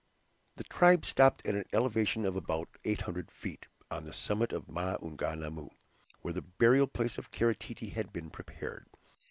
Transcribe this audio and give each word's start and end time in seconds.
The 0.55 0.63
tribe 0.63 1.05
stopped 1.05 1.45
at 1.45 1.53
an 1.53 1.65
elevation 1.71 2.25
of 2.25 2.35
about 2.35 2.67
800 2.83 3.29
feet, 3.29 3.67
on 3.91 4.03
the 4.03 4.13
summit 4.13 4.51
of 4.51 4.65
Maunganamu, 4.67 5.69
where 6.21 6.33
the 6.33 6.41
burial 6.41 6.87
place 6.87 7.19
of 7.19 7.29
Kara 7.29 7.53
Tete 7.53 7.93
had 7.93 8.11
been 8.11 8.31
prepared. 8.31 8.87